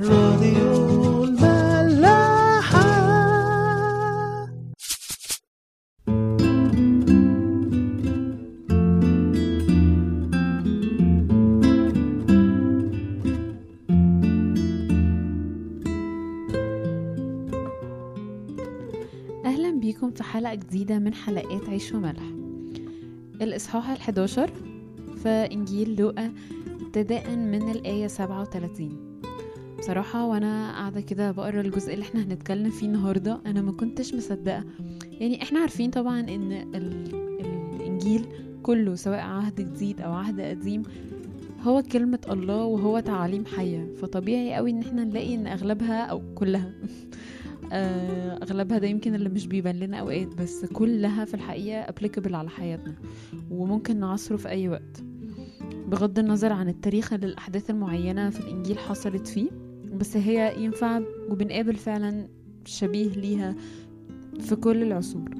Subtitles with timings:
[0.00, 2.82] راديو الملاحة.
[19.44, 22.22] أهلا بيكم في حلقة جديدة من حلقات عيش وملح.
[23.42, 24.50] الإصحاح الحداشر
[25.22, 26.32] في إنجيل لوقا
[26.80, 29.11] ابتداء من الآية 37
[29.82, 34.64] بصراحة وأنا قاعدة كده بقرا الجزء اللي إحنا هنتكلم فيه النهاردة أنا ما كنتش مصدقة.
[35.20, 37.14] يعني إحنا عارفين طبعا إن ال...
[37.74, 38.26] الإنجيل
[38.62, 40.82] كله سواء عهد جديد أو عهد قديم
[41.62, 43.94] هو كلمة الله وهو تعاليم حية.
[43.94, 46.72] فطبيعي قوي إن إحنا نلاقي إن أغلبها أو كلها
[47.72, 52.50] آه، أغلبها ده يمكن اللي مش بيبان لنا أوقات بس كلها في الحقيقة applicable على
[52.50, 52.94] حياتنا
[53.50, 55.02] وممكن نعصره في أي وقت.
[55.88, 59.61] بغض النظر عن التاريخ اللي الاحداث المعينة في الإنجيل حصلت فيه
[59.92, 62.28] بس هي ينفع وبنقابل فعلا
[62.64, 63.54] شبيه ليها
[64.40, 65.30] في كل العصور.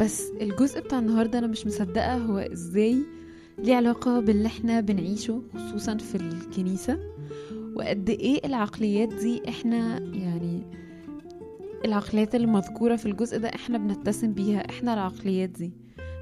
[0.00, 2.98] بس الجزء بتاع النهارده أنا مش مصدقة هو إزاي
[3.58, 6.98] ليه علاقة باللي إحنا بنعيشه خصوصا في الكنيسة
[7.76, 10.62] وقد إيه العقليات دي إحنا يعني
[11.84, 15.72] العقليات المذكورة في الجزء ده إحنا بنتسم بيها إحنا العقليات دي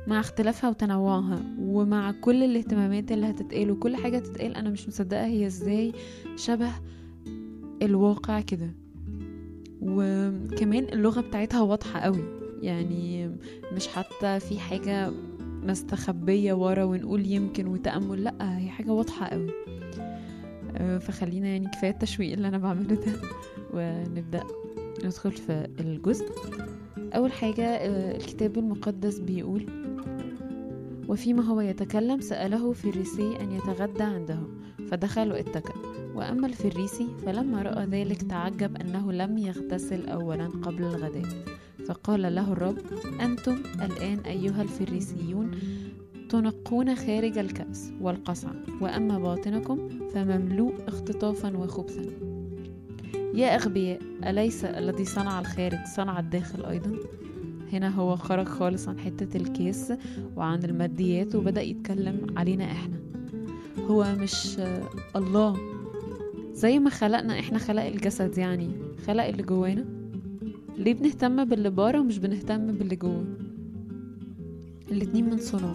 [0.07, 5.47] مع اختلافها وتنوعها ومع كل الاهتمامات اللي هتتقال وكل حاجة تتقال أنا مش مصدقة هي
[5.47, 5.93] إزاي
[6.37, 6.71] شبه
[7.83, 8.75] الواقع كده.
[9.81, 12.25] وكمان اللغة بتاعتها واضحة قوي.
[12.63, 13.31] يعني
[13.73, 15.13] مش حتى في حاجة
[15.63, 19.51] مستخبية ورا ونقول يمكن وتأمل لأ هي حاجة واضحة قوي.
[21.01, 23.13] فخلينا يعني كفاية التشويق اللي أنا بعمله ده.
[23.75, 24.43] ونبدأ
[25.05, 26.27] ندخل في الجزء.
[26.99, 27.65] أول حاجة
[28.17, 29.67] الكتاب المقدس بيقول
[31.09, 34.39] وفيما هو يتكلم سأله فريسي أن يتغدى عنده
[34.91, 35.73] فدخل واتكأ.
[36.15, 41.45] وأما الفريسي فلما رأى ذلك تعجب أنه لم يغتسل أولا قبل الغداء
[41.87, 42.79] فقال له الرب
[43.21, 45.51] أنتم الآن أيها الفريسيون
[46.29, 52.03] تنقون خارج الكأس والقصعة وأما باطنكم فمملوء اختطافا وخبثا.
[53.35, 56.97] يا أغبياء أليس الذي صنع الخارج صنع الداخل أيضا؟
[57.73, 59.93] هنا هو خرج خالص عن حتة الكيس
[60.37, 62.97] وعن الماديات وبدأ يتكلم علينا إحنا.
[63.91, 64.59] هو مش
[65.17, 65.57] الله
[66.53, 68.71] زي ما خلقنا إحنا خلق الجسد يعني
[69.07, 69.85] خلق اللي جوانا.
[70.79, 73.25] ليه بنهتم باللي بره ومش بنهتم باللي جوه؟
[74.91, 75.75] الاتنين من صنعه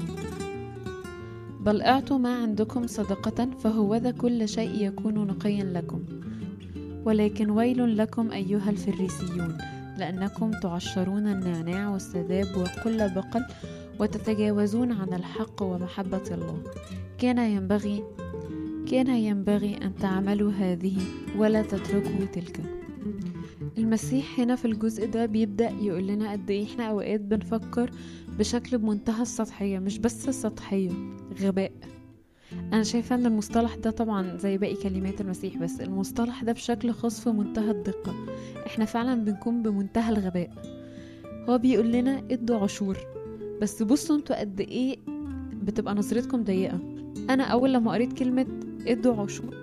[1.60, 6.04] بل أعطوا ما عندكم صدقة فهوذا كل شيء يكون نقيا لكم.
[7.06, 9.58] ولكن ويل لكم أيها الفريسيون
[9.98, 13.46] لأنكم تعشرون النعناع والسداب وكل بقل
[14.00, 16.64] وتتجاوزون عن الحق ومحبة الله.
[17.18, 18.04] كان ينبغي
[18.92, 20.98] كان ينبغي أن تعملوا هذه
[21.38, 22.62] ولا تتركوا تلك.
[23.78, 27.92] المسيح هنا في الجزء ده بيبدأ يقول لنا قد إيه إحنا أوقات بنفكر
[28.40, 30.92] بشكل بمنتهى السطحية مش بس السطحية
[31.42, 31.72] غباء.
[32.74, 37.24] أنا شايفة إن المصطلح ده طبعا زي باقي كلمات المسيح بس المصطلح ده بشكل خاص
[37.24, 38.16] في منتهى الدقة.
[38.68, 40.50] إحنا فعلا بنكون بمنتهى الغباء.
[41.50, 42.98] هو بيقول لنا ادوا عشور.
[43.62, 44.98] بس بصوا أنتوا قد إيه
[45.64, 46.80] بتبقى نظرتكم ضيقة.
[47.30, 48.46] أنا أول لما قريت كلمة
[48.92, 49.56] ادوا عشور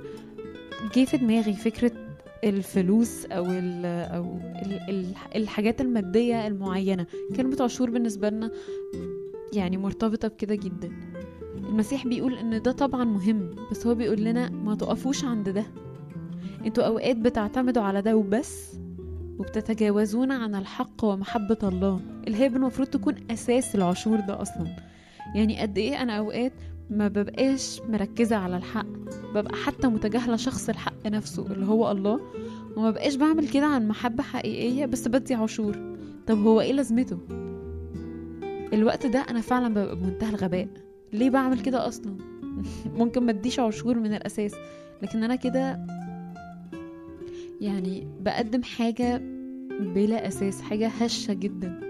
[0.96, 1.92] جه في دماغي فكرة
[2.44, 7.06] الفلوس أو ال أو ال ال الحاجات المادية المعينة.
[7.36, 8.50] كلمه عشور بالنسبة لنا
[9.52, 10.92] يعني مرتبطة بكده جدا.
[11.56, 15.64] المسيح بيقول إن ده طبعا مهم بس هو بيقول لنا ما تقفوش عند ده.
[16.66, 18.72] أنتوا أوقات بتعتمدوا على ده وبس
[19.38, 22.00] وبتتجاوزون عن الحق ومحبة الله.
[22.26, 24.76] اللي هي المفروض تكون أساس العشور ده أصلا.
[25.34, 26.52] يعني قد إيه أنا أوقات
[26.90, 28.86] ما ببقاش مركزة على الحق.
[29.34, 32.20] ببقى حتى متجاهلة شخص الحق نفسه اللي هو الله.
[32.76, 35.96] وما بقاش بعمل كده عن محبة حقيقية بس بدي عشور.
[36.26, 37.18] طب هو إيه لازمته؟
[38.72, 40.68] الوقت ده أنا فعلا ببقى بمنتهى الغباء.
[41.12, 42.16] ليه بعمل كده أصلا؟
[42.98, 44.54] ممكن ما أديش عشور من الأساس.
[45.02, 45.86] لكن أنا كده
[47.60, 49.22] يعني بقدم حاجة
[49.80, 51.80] بلا أساس حاجة هشة جدا.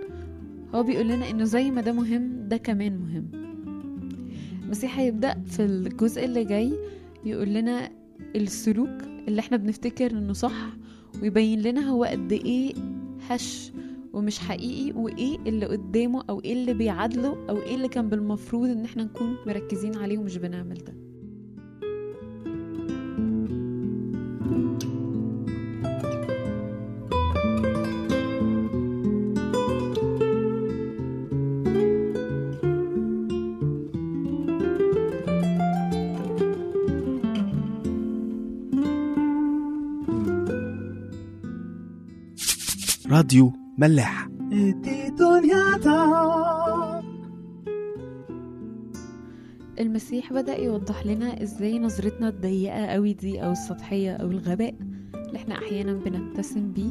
[0.74, 3.43] هو بيقول لنا إنه زي ما ده مهم ده كمان مهم.
[4.74, 6.72] المسيح هيبدأ في الجزء اللي جاي
[7.24, 7.90] يقول لنا
[8.36, 10.76] السلوك اللي إحنا بنفتكر انه صح
[11.22, 12.74] ويبين لنا هو قد إيه
[13.28, 13.72] هش
[14.12, 18.84] ومش حقيقي وايه اللي قدامه أو إيه اللي بيعادله أو إيه اللي كان بالمفروض ان
[18.84, 20.94] إحنا نكون مركزين عليه ومش بنعمل ده.
[43.14, 44.28] راديو ملاح.
[49.80, 54.74] المسيح بدأ يوضح لنا إزاي نظرتنا الضيقة قوي دي أو السطحية أو الغباء
[55.14, 56.90] اللي إحنا أحيانا بنتسم بيه.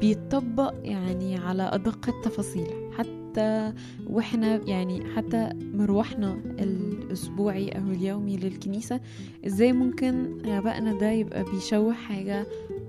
[0.00, 2.66] بيتطبق يعني على أدق التفاصيل.
[2.98, 3.72] حتى
[4.06, 9.00] وإحنا يعني حتى مروحنا الأسبوعي أو اليومي للكنيسة
[9.46, 12.46] إزاي ممكن غبائنا ده يبقى بيشوه حاجة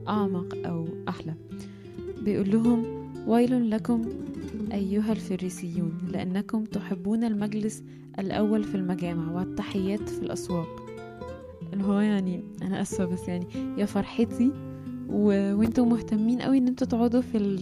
[0.07, 1.33] أعمق أو أحلى.
[2.21, 2.83] بيقول لهم
[3.27, 4.01] ويل لكم
[4.73, 7.83] أيها الفريسيون لأنكم تحبون المجلس
[8.19, 10.67] الأول في المجامع والتحيات في الأسواق.
[11.73, 13.45] اللي هو يعني أنا أسفة بس يعني
[13.77, 14.51] يا فرحتي
[15.09, 15.53] و...
[15.55, 17.59] وانتوا مهتمين قوي إن أنتوا تقعدوا في ال...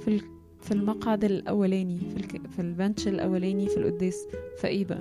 [0.00, 0.20] في ال...
[0.60, 2.40] في المقعد الأولاني في, الك...
[2.50, 4.26] في البنش الأولاني في القداس.
[4.58, 5.00] فإيه بقى؟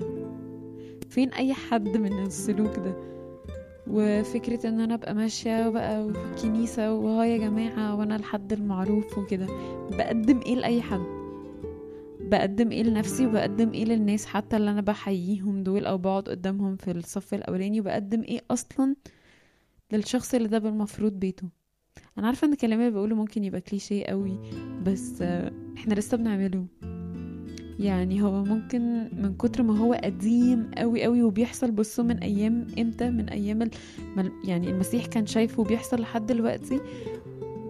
[1.09, 3.14] فين أي حد من السلوك ده؟
[3.87, 9.47] وفكرة إن أنا أبقى ماشية بقى في الكنيسة وها يا جماعة وأنا الحد المعروف وكده
[9.97, 11.05] بقدم إيه لأي حد.
[12.19, 16.91] بقدم إيه لنفسي وبقدم إيه للناس حتى اللي أنا بحييهم دول أو بقعد قدامهم في
[16.91, 18.95] الصف الأولاني وبقدم إيه أصلا
[19.91, 21.49] للشخص اللي ده بالمفروض بيته.
[22.17, 24.39] أنا عارفة إن الكلام اللي بقوله ممكن يبقى كليشيه قوي
[24.85, 25.21] بس
[25.77, 26.65] إحنا لسه بنعمله.
[27.79, 28.81] يعني هو ممكن
[29.21, 33.69] من كتر ما هو قديم قوي قوي وبيحصل بصوا من أيام إمتى؟ من أيام ال...
[34.45, 36.79] يعني المسيح كان شايفه وبيحصل لحد دلوقتي.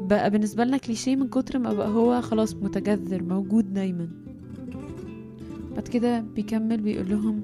[0.02, 4.08] بقى بالنسبة لنا كليشيه من كتر ما بقى هو خلاص متجذر موجود دايما.
[5.76, 7.42] بعد كده بيكمل بيقول لهم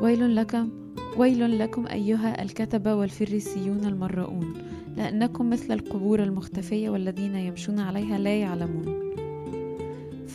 [0.00, 0.68] ويل لكم
[1.16, 4.52] ويل لكم أيها الكتبة والفريسيون المراؤون
[4.96, 9.05] لأنكم مثل القبور المختفية والذين يمشون عليها لا يعلمون.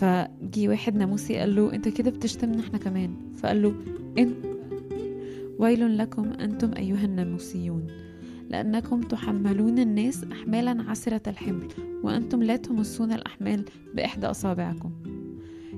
[0.02, 3.16] فجي واحد ناموسي قال له أنت كده بتشتمنا إحنا كمان.
[3.38, 3.76] فقال له
[4.18, 4.46] انت
[5.60, 7.88] ويل لكم أنتم أيها الناموسيون
[8.50, 11.68] لأنكم تحملون الناس أحمالا عسرة الحمل
[12.04, 13.66] وأنتم لا تمسون الأحمال
[13.96, 14.92] بإحدى أصابعكم.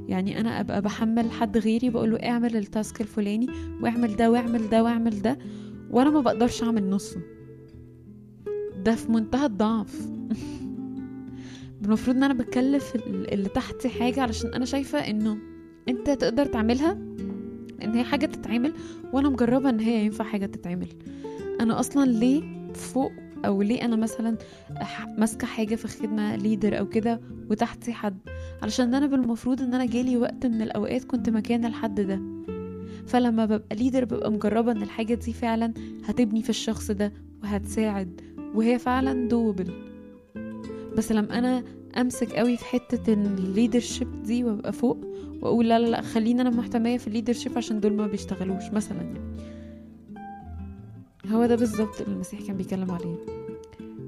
[0.07, 3.47] يعني أنا أبقى بحمل حد غيري بقول له اعمل التاسك الفلاني
[3.81, 5.37] واعمل ده واعمل ده واعمل ده.
[5.91, 7.21] وأنا ما بقدرش أعمل نصه.
[8.85, 10.07] ده في منتهى الضعف.
[11.85, 15.37] المفروض إن أنا بكلف اللي تحتي حاجة علشان أنا شايفة إنه
[15.89, 16.91] أنت تقدر تعملها
[17.83, 18.73] إن هي حاجة تتعمل
[19.13, 20.87] وأنا مجربة إن هي ينفع حاجة تتعمل.
[21.61, 22.43] أنا أصلا ليه
[22.73, 23.11] فوق
[23.45, 24.37] أو ليه أنا مثلا
[25.17, 28.17] ماسكة حاجة في خدمة ليدر أو كده وتحتي حد؟
[28.61, 32.21] علشان أنا بالمفروض إن أنا جالي وقت من الأوقات كنت مكان الحد ده.
[33.07, 35.73] فلما ببقى leader ببقى مجربة إن الحاجة دي فعلا
[36.05, 37.13] هتبني في الشخص ده
[37.43, 38.21] وهتساعد
[38.55, 39.73] وهي فعلا double
[40.97, 41.63] بس لما أنا
[41.97, 44.97] أمسك قوي في حتة ال leadership دي وأبقى فوق
[45.41, 49.01] وأقول لا لا لا خليني أنا محتمية في ال leadership عشان دول ما بيشتغلوش مثلا.
[49.01, 49.19] يعني
[51.35, 53.15] هو ده بالظبط اللي المسيح كان بيتكلم عليه.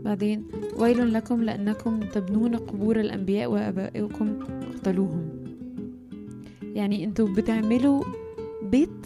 [0.06, 0.46] بعدين
[0.78, 4.40] ويل لكم لأنكم تبنون قبور الأنبياء وآبائكم
[4.74, 5.30] اقتلوهم.
[6.64, 8.04] يعني أنتوا بتعملوا
[8.64, 9.06] بيت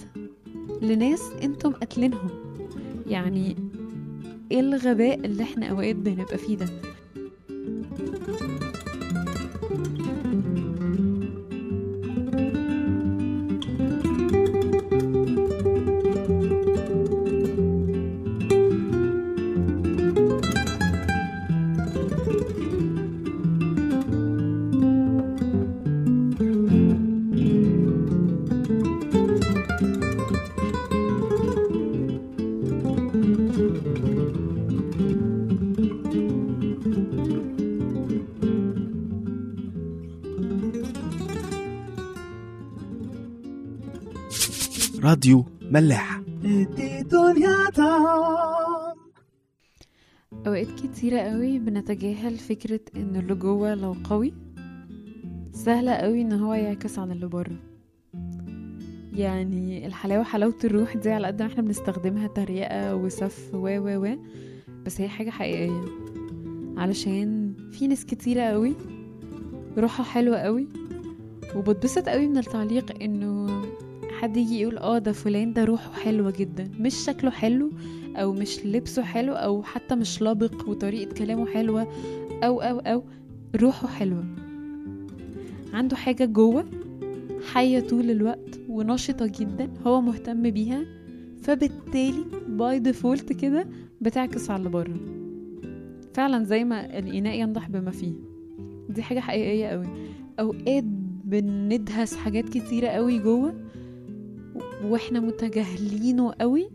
[0.82, 2.30] لناس أنتم قتلينهم
[3.08, 3.56] يعني
[4.52, 6.66] إيه الغباء اللي إحنا أوقات بنبقى فيه ده؟
[45.20, 46.22] راديو ملاح
[50.48, 54.34] أوقات كتيرة قوي بنتجاهل فكرة إن اللي جوه لو قوي
[55.52, 57.56] سهلة قوي إن هو يعكس عن اللي بره.
[59.14, 64.18] يعني الحلاوة حلاوة الروح دي على قد ما إحنا بنستخدمها تريقة وسف و و و
[64.86, 65.86] بس هي حاجة حقيقية.
[66.78, 68.76] علشان في ناس كتيرة قوي
[69.78, 70.68] روحها حلوة قوي
[71.56, 73.62] وبتبسط قوي من التعليق إنه
[74.22, 76.72] حد يجي يقول آه ده فلان ده روحه حلوة جدا.
[76.80, 77.72] مش شكله حلو
[78.16, 81.88] أو مش لبسه حلو أو حتى مش لابق وطريقة كلامه حلوة
[82.44, 83.04] أو أو أو
[83.62, 84.24] روحه حلوة.
[85.74, 86.66] عنده حاجة جوه
[87.54, 90.86] حية طول الوقت ونشطة جدا هو مهتم بيها
[91.42, 93.68] فبالتالي by default كده
[94.02, 94.98] بتعكس على اللي بره.
[96.14, 98.14] فعلا زي ما الإناء ينضح بما فيه.
[98.90, 99.86] دي حاجة حقيقية قوي
[100.40, 100.84] أوقات
[101.24, 103.54] بندهس حاجات كتيرة قوي جوه
[104.84, 106.70] وإحنا متجاهلينه قوي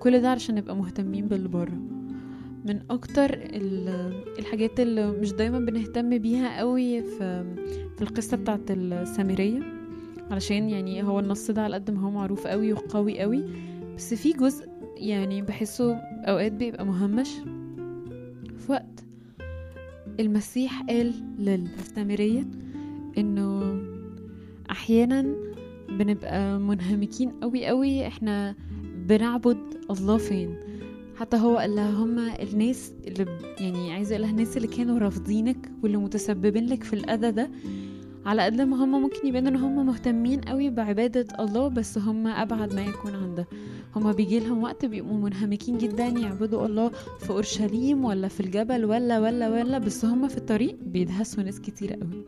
[0.00, 1.78] كل ده علشان نبقى مهتمين باللي بره.
[2.66, 7.44] من أكتر ال- الحاجات اللي مش دايما بنهتم بيها قوي في
[7.96, 9.60] في القصة بتاعت السامريه
[10.30, 13.44] علشان يعني هو النص ده على قد ما هو معروف قوي وقوي قوي.
[13.96, 17.28] بس في جزء يعني بحسه أوقات بيبقى مهمش.
[18.58, 19.04] في وقت
[20.20, 22.46] المسيح قال للسامرية
[23.18, 23.80] إنه
[24.70, 25.34] أحيانا
[25.98, 28.06] بنبقى منهمكين قوي قوي.
[28.06, 28.54] إحنا
[29.06, 29.58] بنعبد
[29.90, 30.54] الله فين؟
[31.16, 33.26] حتى هو قال لها هما الناس اللي
[33.60, 37.50] يعني عايزة أقول الناس اللي كانوا رافضينك واللي متسببين لك في الأذى ده
[38.26, 42.74] على قد ما هما ممكن يبانوا إن هما مهتمين قوي بعبادة الله بس هما أبعد
[42.74, 43.46] ما يكون عن ده.
[43.96, 46.88] هما بيجي لهم وقت بيبقوا منهمكين جدا يعبدوا الله
[47.18, 51.92] في أورشليم ولا في الجبل ولا ولا ولا بس هما في الطريق بيدهسوا ناس كتير
[51.92, 52.24] قوي.